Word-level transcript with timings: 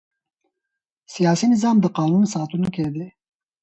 سیاسي 1.13 1.45
نظام 1.53 1.77
د 1.81 1.85
قانون 1.97 2.23
ساتونکی 2.33 2.83
دی 2.95 3.07